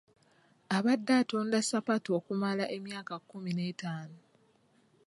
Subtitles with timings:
[0.77, 4.19] Abadde atunda ssapatu okumala emyaka kkumi n'etaano.